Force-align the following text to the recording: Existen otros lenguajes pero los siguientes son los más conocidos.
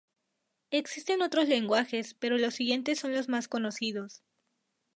Existen 0.71 1.21
otros 1.21 1.47
lenguajes 1.47 2.15
pero 2.15 2.39
los 2.39 2.55
siguientes 2.55 2.97
son 2.99 3.13
los 3.13 3.29
más 3.29 3.47
conocidos. 3.47 4.23